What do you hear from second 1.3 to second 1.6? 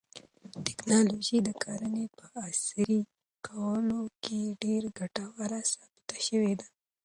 د